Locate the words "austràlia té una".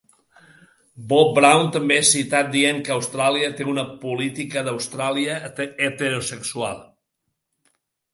2.95-3.83